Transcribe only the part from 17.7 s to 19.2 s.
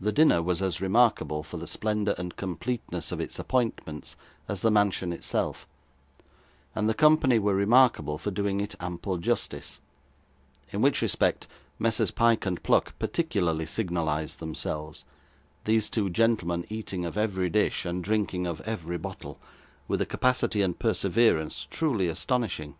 and drinking of every